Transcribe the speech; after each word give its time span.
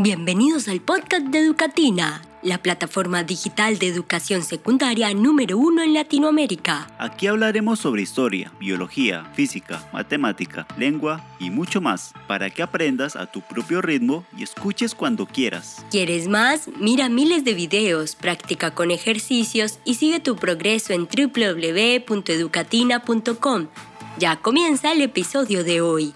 Bienvenidos 0.00 0.68
al 0.68 0.80
podcast 0.80 1.26
de 1.26 1.40
Educatina, 1.40 2.22
la 2.40 2.58
plataforma 2.58 3.24
digital 3.24 3.80
de 3.80 3.88
educación 3.88 4.44
secundaria 4.44 5.12
número 5.12 5.58
uno 5.58 5.82
en 5.82 5.92
Latinoamérica. 5.92 6.86
Aquí 6.98 7.26
hablaremos 7.26 7.80
sobre 7.80 8.02
historia, 8.02 8.52
biología, 8.60 9.24
física, 9.34 9.90
matemática, 9.92 10.68
lengua 10.76 11.26
y 11.40 11.50
mucho 11.50 11.80
más, 11.80 12.12
para 12.28 12.48
que 12.48 12.62
aprendas 12.62 13.16
a 13.16 13.26
tu 13.26 13.40
propio 13.40 13.82
ritmo 13.82 14.24
y 14.36 14.44
escuches 14.44 14.94
cuando 14.94 15.26
quieras. 15.26 15.84
¿Quieres 15.90 16.28
más? 16.28 16.70
Mira 16.78 17.08
miles 17.08 17.42
de 17.42 17.54
videos, 17.54 18.14
practica 18.14 18.76
con 18.76 18.92
ejercicios 18.92 19.80
y 19.84 19.94
sigue 19.94 20.20
tu 20.20 20.36
progreso 20.36 20.92
en 20.92 21.08
www.educatina.com. 21.08 23.66
Ya 24.16 24.36
comienza 24.36 24.92
el 24.92 25.02
episodio 25.02 25.64
de 25.64 25.80
hoy. 25.80 26.14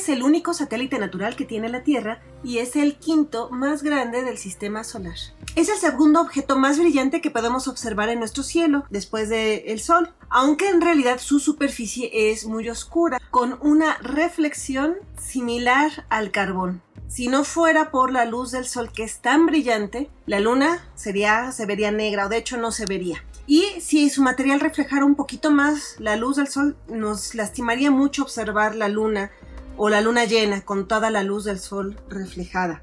Es 0.00 0.08
el 0.08 0.22
único 0.22 0.54
satélite 0.54 0.98
natural 0.98 1.36
que 1.36 1.44
tiene 1.44 1.68
la 1.68 1.84
Tierra 1.84 2.22
y 2.42 2.58
es 2.58 2.74
el 2.74 2.96
quinto 2.96 3.50
más 3.50 3.82
grande 3.82 4.22
del 4.22 4.38
sistema 4.38 4.82
solar. 4.82 5.16
Es 5.56 5.68
el 5.68 5.76
segundo 5.76 6.22
objeto 6.22 6.58
más 6.58 6.78
brillante 6.78 7.20
que 7.20 7.30
podemos 7.30 7.68
observar 7.68 8.08
en 8.08 8.18
nuestro 8.18 8.42
cielo 8.42 8.84
después 8.88 9.28
del 9.28 9.78
Sol, 9.78 10.14
aunque 10.30 10.68
en 10.68 10.80
realidad 10.80 11.18
su 11.18 11.38
superficie 11.38 12.10
es 12.30 12.46
muy 12.46 12.70
oscura, 12.70 13.20
con 13.30 13.58
una 13.60 13.98
reflexión 13.98 14.96
similar 15.18 16.06
al 16.08 16.30
carbón. 16.30 16.80
Si 17.06 17.28
no 17.28 17.44
fuera 17.44 17.90
por 17.90 18.10
la 18.10 18.24
luz 18.24 18.52
del 18.52 18.64
Sol 18.64 18.92
que 18.92 19.02
es 19.02 19.20
tan 19.20 19.44
brillante, 19.44 20.08
la 20.24 20.40
Luna 20.40 20.88
sería, 20.94 21.52
se 21.52 21.66
vería 21.66 21.90
negra 21.90 22.24
o 22.24 22.28
de 22.30 22.38
hecho 22.38 22.56
no 22.56 22.72
se 22.72 22.86
vería. 22.86 23.22
Y 23.46 23.64
si 23.80 24.08
su 24.10 24.22
material 24.22 24.60
reflejara 24.60 25.04
un 25.04 25.16
poquito 25.16 25.50
más 25.50 25.96
la 25.98 26.14
luz 26.14 26.36
del 26.36 26.46
sol, 26.46 26.76
nos 26.88 27.34
lastimaría 27.34 27.90
mucho 27.90 28.22
observar 28.22 28.76
la 28.76 28.86
luna 28.86 29.32
o 29.82 29.88
la 29.88 30.02
luna 30.02 30.26
llena 30.26 30.60
con 30.60 30.86
toda 30.86 31.08
la 31.08 31.22
luz 31.22 31.44
del 31.44 31.58
sol 31.58 31.98
reflejada. 32.10 32.82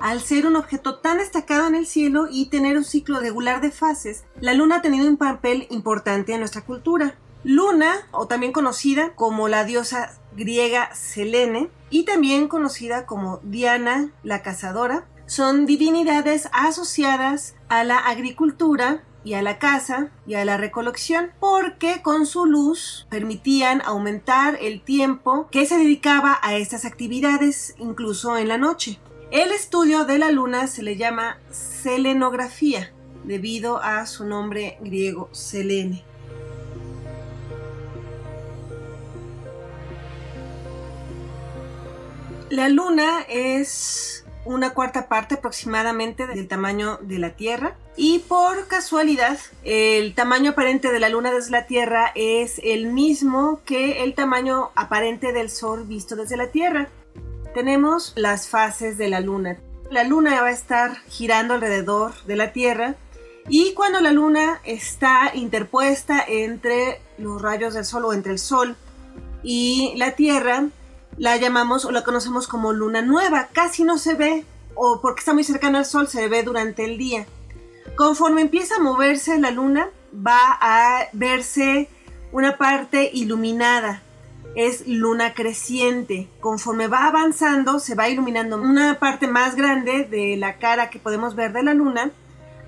Al 0.00 0.20
ser 0.20 0.46
un 0.46 0.54
objeto 0.54 1.00
tan 1.00 1.18
destacado 1.18 1.66
en 1.66 1.74
el 1.74 1.86
cielo 1.86 2.28
y 2.30 2.46
tener 2.46 2.76
un 2.76 2.84
ciclo 2.84 3.18
regular 3.18 3.60
de 3.60 3.72
fases, 3.72 4.22
la 4.40 4.54
luna 4.54 4.76
ha 4.76 4.80
tenido 4.80 5.08
un 5.08 5.16
papel 5.16 5.66
importante 5.70 6.32
en 6.32 6.38
nuestra 6.38 6.64
cultura. 6.64 7.16
Luna, 7.42 7.96
o 8.12 8.28
también 8.28 8.52
conocida 8.52 9.16
como 9.16 9.48
la 9.48 9.64
diosa 9.64 10.16
griega 10.36 10.94
Selene, 10.94 11.68
y 11.90 12.04
también 12.04 12.46
conocida 12.46 13.06
como 13.06 13.40
Diana 13.42 14.12
la 14.22 14.42
cazadora, 14.42 15.04
son 15.26 15.66
divinidades 15.66 16.48
asociadas 16.52 17.56
a 17.68 17.82
la 17.82 17.98
agricultura 17.98 19.02
y 19.24 19.34
a 19.34 19.42
la 19.42 19.58
caza 19.58 20.10
y 20.26 20.34
a 20.34 20.44
la 20.44 20.56
recolección 20.56 21.32
porque 21.40 22.02
con 22.02 22.26
su 22.26 22.46
luz 22.46 23.06
permitían 23.10 23.82
aumentar 23.84 24.58
el 24.60 24.80
tiempo 24.80 25.48
que 25.50 25.66
se 25.66 25.78
dedicaba 25.78 26.38
a 26.42 26.56
estas 26.56 26.84
actividades 26.84 27.74
incluso 27.78 28.38
en 28.38 28.48
la 28.48 28.58
noche. 28.58 28.98
El 29.30 29.52
estudio 29.52 30.04
de 30.04 30.18
la 30.18 30.30
luna 30.30 30.66
se 30.66 30.82
le 30.82 30.96
llama 30.96 31.38
selenografía 31.50 32.92
debido 33.24 33.82
a 33.82 34.06
su 34.06 34.24
nombre 34.24 34.78
griego 34.80 35.28
Selene. 35.32 36.04
La 42.48 42.68
luna 42.68 43.20
es 43.28 44.24
una 44.44 44.70
cuarta 44.70 45.08
parte 45.08 45.34
aproximadamente 45.34 46.26
del 46.26 46.48
tamaño 46.48 46.98
de 47.02 47.18
la 47.18 47.30
Tierra. 47.30 47.76
Y 47.96 48.20
por 48.20 48.66
casualidad, 48.68 49.38
el 49.64 50.14
tamaño 50.14 50.52
aparente 50.52 50.90
de 50.90 51.00
la 51.00 51.08
Luna 51.08 51.32
desde 51.32 51.50
la 51.50 51.66
Tierra 51.66 52.12
es 52.14 52.60
el 52.64 52.86
mismo 52.86 53.60
que 53.64 54.02
el 54.02 54.14
tamaño 54.14 54.70
aparente 54.74 55.32
del 55.32 55.50
Sol 55.50 55.84
visto 55.86 56.16
desde 56.16 56.36
la 56.36 56.48
Tierra. 56.48 56.88
Tenemos 57.54 58.12
las 58.16 58.48
fases 58.48 58.96
de 58.96 59.08
la 59.08 59.20
Luna. 59.20 59.58
La 59.90 60.04
Luna 60.04 60.40
va 60.40 60.48
a 60.48 60.52
estar 60.52 60.96
girando 61.08 61.54
alrededor 61.54 62.14
de 62.24 62.36
la 62.36 62.52
Tierra 62.52 62.94
y 63.48 63.74
cuando 63.74 64.00
la 64.00 64.12
Luna 64.12 64.60
está 64.64 65.32
interpuesta 65.34 66.24
entre 66.26 67.00
los 67.18 67.42
rayos 67.42 67.74
del 67.74 67.84
Sol 67.84 68.04
o 68.04 68.12
entre 68.12 68.32
el 68.32 68.38
Sol 68.38 68.76
y 69.42 69.94
la 69.96 70.12
Tierra, 70.12 70.66
la 71.20 71.36
llamamos 71.36 71.84
o 71.84 71.90
la 71.90 72.02
conocemos 72.02 72.48
como 72.48 72.72
luna 72.72 73.02
nueva. 73.02 73.48
Casi 73.52 73.84
no 73.84 73.98
se 73.98 74.14
ve, 74.14 74.46
o 74.74 75.00
porque 75.02 75.18
está 75.18 75.34
muy 75.34 75.44
cercana 75.44 75.80
al 75.80 75.84
sol, 75.84 76.08
se 76.08 76.26
ve 76.28 76.42
durante 76.42 76.82
el 76.86 76.96
día. 76.96 77.26
Conforme 77.94 78.40
empieza 78.40 78.76
a 78.76 78.80
moverse 78.80 79.38
la 79.38 79.50
luna, 79.50 79.90
va 80.14 80.38
a 80.62 81.08
verse 81.12 81.90
una 82.32 82.56
parte 82.56 83.10
iluminada. 83.12 84.00
Es 84.56 84.88
luna 84.88 85.34
creciente. 85.34 86.26
Conforme 86.40 86.88
va 86.88 87.04
avanzando, 87.04 87.80
se 87.80 87.94
va 87.94 88.08
iluminando 88.08 88.56
una 88.56 88.98
parte 88.98 89.26
más 89.26 89.56
grande 89.56 90.04
de 90.04 90.38
la 90.38 90.56
cara 90.56 90.88
que 90.88 90.98
podemos 90.98 91.34
ver 91.34 91.52
de 91.52 91.62
la 91.62 91.74
luna, 91.74 92.12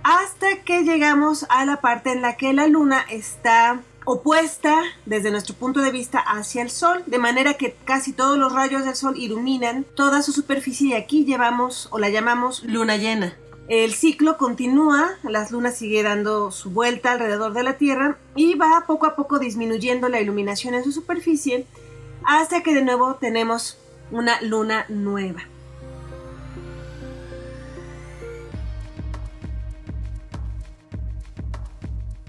hasta 0.03 0.63
que 0.63 0.83
llegamos 0.83 1.47
a 1.49 1.65
la 1.65 1.81
parte 1.81 2.13
en 2.13 2.21
la 2.21 2.37
que 2.37 2.53
la 2.53 2.67
luna 2.67 3.03
está 3.09 3.81
opuesta 4.05 4.83
desde 5.07 5.31
nuestro 5.31 5.55
punto 5.55 5.81
de 5.81 5.91
vista 5.91 6.19
hacia 6.19 6.63
el 6.63 6.71
sol, 6.71 7.03
de 7.07 7.19
manera 7.19 7.55
que 7.55 7.77
casi 7.85 8.13
todos 8.13 8.39
los 8.39 8.53
rayos 8.53 8.85
del 8.85 8.95
sol 8.95 9.17
iluminan 9.17 9.85
toda 9.95 10.23
su 10.23 10.33
superficie 10.33 10.89
y 10.89 10.95
aquí 10.95 11.25
llevamos 11.25 11.89
o 11.91 11.99
la 11.99 12.11
llamamos 12.11 12.63
luna 12.65 12.97
llena. 12.97 13.37
El 13.69 13.95
ciclo 13.95 14.37
continúa, 14.37 15.13
la 15.23 15.49
luna 15.49 15.71
sigue 15.71 16.03
dando 16.03 16.51
su 16.51 16.71
vuelta 16.71 17.13
alrededor 17.13 17.53
de 17.53 17.63
la 17.63 17.79
Tierra 17.79 18.19
y 18.35 18.55
va 18.55 18.85
poco 18.87 19.07
a 19.07 19.15
poco 19.15 19.39
disminuyendo 19.39 20.09
la 20.09 20.21
iluminación 20.21 20.75
en 20.75 20.85
su 20.85 20.93
superficie 20.93 21.67
hasta 22.25 22.63
que 22.63 22.75
de 22.75 22.83
nuevo 22.83 23.15
tenemos 23.15 23.79
una 24.11 24.41
luna 24.43 24.85
nueva. 24.89 25.45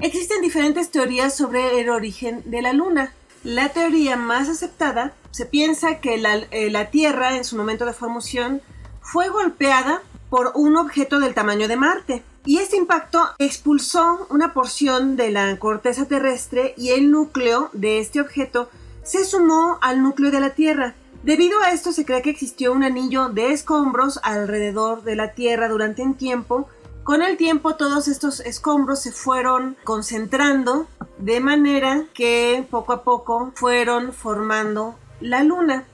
Existen 0.03 0.41
diferentes 0.41 0.91
teorías 0.91 1.33
sobre 1.33 1.79
el 1.79 1.89
origen 1.89 2.43
de 2.45 2.61
la 2.61 2.73
Luna. 2.73 3.13
La 3.45 3.69
teoría 3.69 4.17
más 4.17 4.49
aceptada 4.49 5.13
se 5.31 5.45
piensa 5.45 6.01
que 6.01 6.15
eh, 6.15 6.69
la, 6.69 6.89
Tierra 6.89 7.37
en 7.37 7.45
su 7.45 7.55
momento 7.55 7.85
de 7.85 7.93
formación 7.93 8.61
fue 8.99 9.29
golpeada 9.29 10.01
por 10.29 10.51
un 10.55 10.75
objeto 10.75 11.21
del 11.21 11.33
tamaño 11.33 11.69
de 11.69 11.77
Marte. 11.77 12.21
Y 12.43 12.57
este 12.57 12.75
impacto 12.75 13.29
expulsó 13.39 14.27
una 14.29 14.51
porción 14.51 15.15
de 15.15 15.31
la 15.31 15.57
corteza 15.57 16.05
terrestre 16.05 16.73
y 16.75 16.89
el 16.89 17.09
núcleo 17.09 17.69
de 17.71 17.99
este 17.99 18.19
objeto 18.19 18.69
se 19.03 19.23
sumó 19.23 19.77
al 19.81 20.03
núcleo 20.03 20.31
de 20.31 20.41
la 20.41 20.49
Tierra. 20.49 20.95
Debido 21.23 21.61
a 21.61 21.71
esto 21.71 21.93
se 21.93 22.03
cree 22.03 22.21
que 22.21 22.29
existió 22.29 22.73
un 22.73 22.83
anillo 22.83 23.29
de 23.29 23.53
escombros 23.53 24.19
alrededor 24.23 25.03
de 25.03 25.15
la 25.15 25.31
Tierra 25.31 25.69
durante 25.69 26.01
un 26.01 26.15
tiempo 26.15 26.67
con 27.03 27.21
el 27.21 27.37
tiempo 27.37 27.75
todos 27.75 28.07
estos 28.07 28.39
escombros 28.39 29.01
se 29.01 29.11
fueron 29.11 29.77
concentrando 29.83 30.87
de 31.17 31.39
manera 31.39 32.05
que 32.13 32.65
poco 32.69 32.93
a 32.93 33.03
poco 33.03 33.51
fueron 33.55 34.13
formando 34.13 34.95
la 35.19 35.43
luna. 35.43 35.85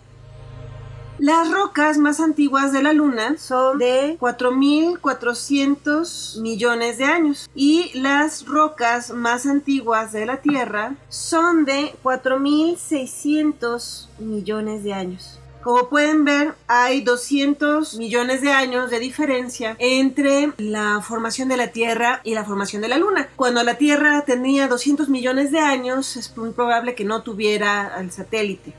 Las 1.19 1.51
rocas 1.51 1.97
más 1.97 2.19
antiguas 2.21 2.71
de 2.71 2.81
la 2.81 2.93
Luna 2.93 3.35
son 3.37 3.77
de 3.77 4.17
4.400 4.21 6.39
millones 6.39 6.97
de 6.97 7.03
años 7.03 7.49
y 7.53 7.91
las 7.93 8.45
rocas 8.45 9.11
más 9.11 9.45
antiguas 9.45 10.13
de 10.13 10.25
la 10.25 10.37
Tierra 10.37 10.95
son 11.09 11.65
de 11.65 11.93
4.600 12.03 14.07
millones 14.19 14.85
de 14.85 14.93
años. 14.93 15.41
Como 15.63 15.89
pueden 15.89 16.23
ver, 16.23 16.53
hay 16.67 17.01
200 17.01 17.95
millones 17.95 18.41
de 18.41 18.51
años 18.51 18.89
de 18.89 18.99
diferencia 18.99 19.75
entre 19.79 20.53
la 20.57 21.01
formación 21.01 21.49
de 21.49 21.57
la 21.57 21.67
Tierra 21.67 22.21
y 22.23 22.33
la 22.33 22.45
formación 22.45 22.81
de 22.81 22.87
la 22.87 22.97
Luna. 22.97 23.27
Cuando 23.35 23.61
la 23.63 23.77
Tierra 23.77 24.23
tenía 24.25 24.69
200 24.69 25.09
millones 25.09 25.51
de 25.51 25.59
años, 25.59 26.15
es 26.15 26.35
muy 26.37 26.51
probable 26.51 26.95
que 26.95 27.03
no 27.03 27.23
tuviera 27.23 27.93
al 27.93 28.09
satélite. 28.11 28.73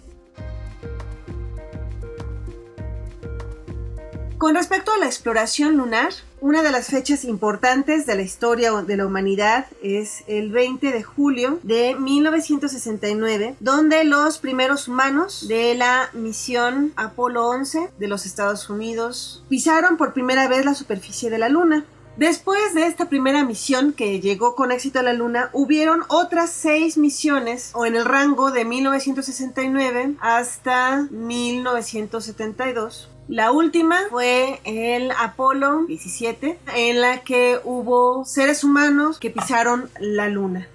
Con 4.38 4.54
respecto 4.54 4.92
a 4.92 4.98
la 4.98 5.06
exploración 5.06 5.76
lunar, 5.76 6.12
una 6.40 6.62
de 6.62 6.70
las 6.70 6.86
fechas 6.86 7.24
importantes 7.24 8.06
de 8.06 8.14
la 8.14 8.22
historia 8.22 8.72
de 8.72 8.96
la 8.96 9.06
humanidad 9.06 9.66
es 9.82 10.24
el 10.28 10.50
20 10.52 10.92
de 10.92 11.02
julio 11.02 11.58
de 11.62 11.96
1969, 11.96 13.56
donde 13.60 14.04
los 14.04 14.38
primeros 14.38 14.88
humanos 14.88 15.46
de 15.48 15.74
la 15.74 16.10
misión 16.12 16.92
Apolo 16.96 17.46
11 17.48 17.90
de 17.98 18.08
los 18.08 18.26
Estados 18.26 18.70
Unidos 18.70 19.44
pisaron 19.48 19.96
por 19.96 20.12
primera 20.12 20.48
vez 20.48 20.64
la 20.64 20.74
superficie 20.74 21.30
de 21.30 21.38
la 21.38 21.48
Luna. 21.48 21.84
Después 22.18 22.74
de 22.74 22.86
esta 22.86 23.08
primera 23.08 23.44
misión 23.44 23.94
que 23.94 24.20
llegó 24.20 24.54
con 24.54 24.72
éxito 24.72 24.98
a 24.98 25.02
la 25.02 25.14
Luna, 25.14 25.48
hubieron 25.52 26.02
otras 26.08 26.50
seis 26.50 26.98
misiones 26.98 27.70
o 27.74 27.86
en 27.86 27.96
el 27.96 28.04
rango 28.04 28.50
de 28.50 28.64
1969 28.64 30.16
hasta 30.20 31.06
1972 31.10 33.08
la 33.28 33.52
última 33.52 33.98
fue 34.08 34.58
el 34.64 35.10
Apolo 35.10 35.84
17, 35.84 36.58
en 36.74 37.00
la 37.02 37.20
que 37.20 37.60
hubo 37.62 38.24
seres 38.24 38.64
humanos 38.64 39.18
que 39.18 39.28
pisaron 39.28 39.90
la 40.00 40.30
luna. 40.30 40.66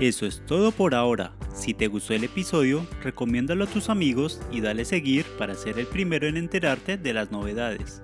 Eso 0.00 0.24
es 0.24 0.40
todo 0.46 0.70
por 0.70 0.94
ahora. 0.94 1.32
Si 1.60 1.74
te 1.74 1.86
gustó 1.88 2.14
el 2.14 2.24
episodio, 2.24 2.86
recomiéndalo 3.02 3.64
a 3.64 3.66
tus 3.66 3.90
amigos 3.90 4.40
y 4.50 4.62
dale 4.62 4.86
seguir 4.86 5.26
para 5.36 5.54
ser 5.54 5.78
el 5.78 5.86
primero 5.86 6.26
en 6.26 6.38
enterarte 6.38 6.96
de 6.96 7.12
las 7.12 7.30
novedades. 7.30 8.02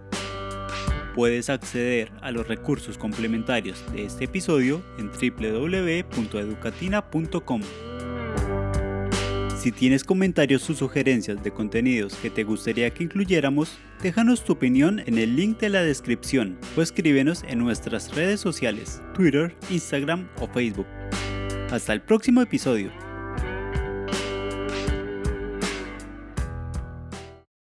Puedes 1.14 1.48
acceder 1.48 2.12
a 2.20 2.32
los 2.32 2.46
recursos 2.46 2.98
complementarios 2.98 3.82
de 3.92 4.04
este 4.04 4.26
episodio 4.26 4.84
en 4.98 5.10
www.educatina.com. 5.10 7.62
Si 9.58 9.72
tienes 9.72 10.04
comentarios 10.04 10.68
o 10.68 10.74
sugerencias 10.74 11.42
de 11.42 11.50
contenidos 11.50 12.14
que 12.16 12.28
te 12.28 12.44
gustaría 12.44 12.90
que 12.90 13.04
incluyéramos, 13.04 13.78
déjanos 14.02 14.44
tu 14.44 14.52
opinión 14.52 15.00
en 15.06 15.16
el 15.16 15.34
link 15.34 15.60
de 15.60 15.70
la 15.70 15.82
descripción 15.82 16.58
o 16.76 16.82
escríbenos 16.82 17.42
en 17.48 17.60
nuestras 17.60 18.14
redes 18.14 18.38
sociales, 18.38 19.00
Twitter, 19.14 19.56
Instagram 19.70 20.28
o 20.40 20.46
Facebook. 20.46 20.86
Hasta 21.70 21.94
el 21.94 22.02
próximo 22.02 22.42
episodio. 22.42 23.05